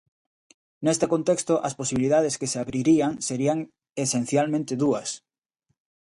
Neste 0.85 1.05
contexto 1.13 1.53
as 1.67 1.77
posibilidades 1.79 2.37
que 2.39 2.51
se 2.51 2.57
abrirían 2.63 3.11
serían 3.27 3.59
esencialmente 4.03 4.73
dúas. 4.83 5.09